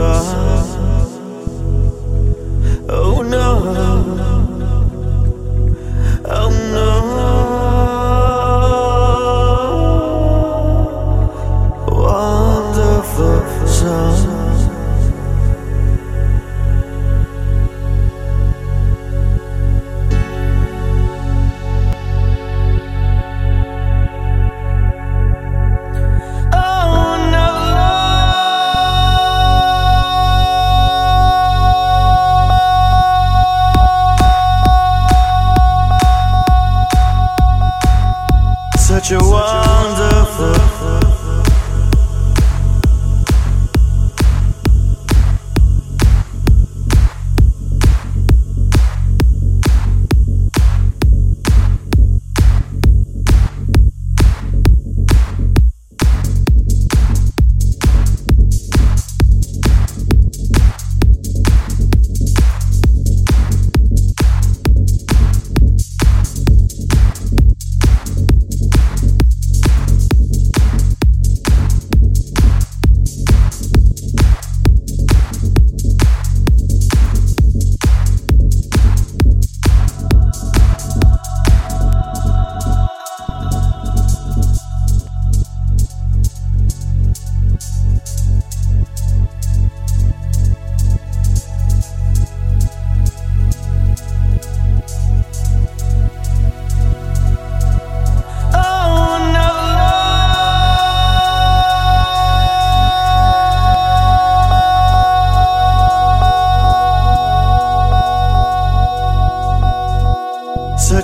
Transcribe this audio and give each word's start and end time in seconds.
wonderful 0.00 0.59
no. 39.10 39.18
Such 39.18 39.54
a 39.56 39.59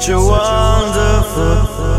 A 0.09 0.15
wonderful. 0.15 1.96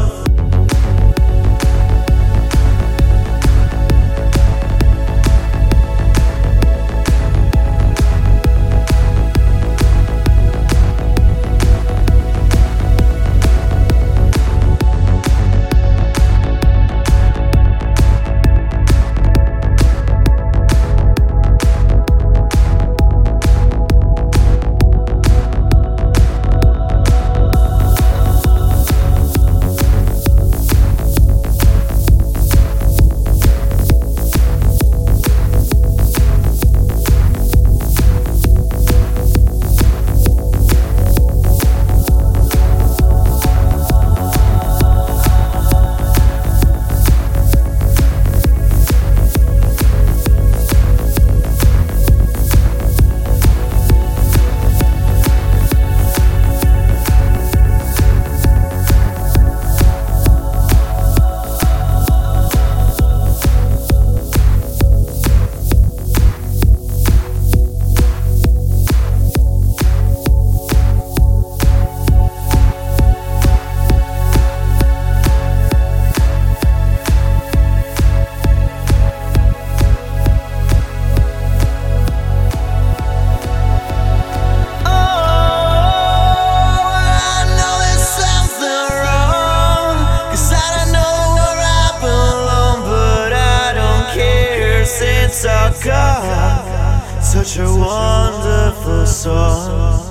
Such 97.47 97.59
a 97.59 97.69
wonderful 97.79 99.05
song. 99.05 100.03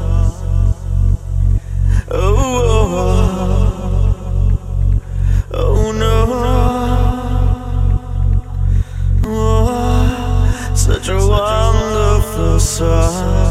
Oh, 2.11 2.35
oh, 2.73 2.97
oh, 5.53 5.77
oh 5.77 5.93
no. 5.93 6.15
Oh, 9.27 10.73
such 10.75 11.09
a 11.11 11.19
wonderful 11.19 12.59
song. 12.59 13.46